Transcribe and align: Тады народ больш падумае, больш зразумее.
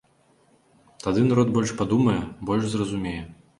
Тады 1.03 1.27
народ 1.27 1.53
больш 1.59 1.75
падумае, 1.83 2.19
больш 2.51 2.63
зразумее. 2.75 3.17